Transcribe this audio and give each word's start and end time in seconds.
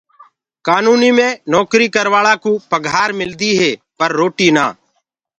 ڪآنوُنو 0.67 1.09
مي 1.17 1.29
نوڪري 1.51 1.87
ڪروآݪڪوُ 1.95 2.51
پگھآر 2.71 3.09
ملدي 3.19 3.51
هي 3.59 3.71
پر 3.97 4.09
روٽي 4.19 4.47
نآ۔ 4.55 4.65